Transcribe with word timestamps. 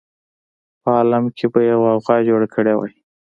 په 0.81 0.89
عالم 0.97 1.25
کې 1.37 1.45
به 1.51 1.59
یې 1.67 1.75
غوغا 1.81 2.15
جوړه 2.29 2.47
کړې 2.53 2.73
وای. 2.75 2.93